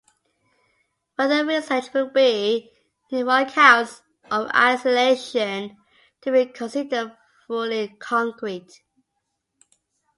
[1.15, 2.71] Further research will be
[3.11, 5.77] needed for accounts of isolation
[6.21, 8.81] to be considered fully concrete.